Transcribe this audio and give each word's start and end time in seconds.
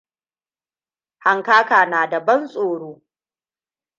Hankaka 1.23 1.79
na 1.85 2.07
da 2.09 2.19
ban 2.19 2.47
tsoro. 2.47 2.91